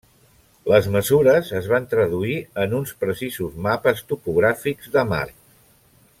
Les 0.71 0.87
mesures 0.95 1.51
es 1.59 1.67
van 1.73 1.85
traduir 1.91 2.37
en 2.63 2.73
uns 2.79 2.95
precisos 3.05 3.61
mapes 3.67 4.03
topogràfics 4.15 4.91
de 4.97 5.05
Mart. 5.13 5.39